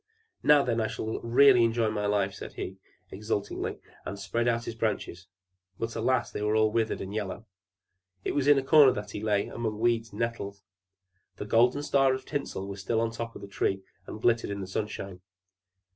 "Now, 0.41 0.63
then, 0.63 0.81
I 0.81 0.87
shall 0.87 1.19
really 1.21 1.63
enjoy 1.63 1.87
life," 1.89 2.33
said 2.33 2.53
he 2.53 2.77
exultingly, 3.11 3.77
and 4.03 4.17
spread 4.17 4.47
out 4.47 4.63
his 4.65 4.73
branches; 4.73 5.27
but, 5.77 5.95
alas, 5.95 6.31
they 6.31 6.41
were 6.41 6.55
all 6.55 6.71
withered 6.71 7.01
and 7.01 7.13
yellow! 7.13 7.45
It 8.23 8.31
was 8.33 8.47
in 8.47 8.57
a 8.57 8.63
corner 8.63 8.93
that 8.93 9.11
he 9.11 9.21
lay, 9.21 9.45
among 9.45 9.77
weeds 9.77 10.09
and 10.09 10.19
nettles. 10.19 10.63
The 11.37 11.45
golden 11.45 11.83
star 11.83 12.15
of 12.15 12.25
tinsel 12.25 12.67
was 12.67 12.81
still 12.81 12.99
on 12.99 13.11
the 13.11 13.15
top 13.15 13.35
of 13.35 13.43
the 13.43 13.47
Tree, 13.47 13.83
and 14.07 14.19
glittered 14.19 14.49
in 14.49 14.59
the 14.61 14.65
sunshine. 14.65 15.21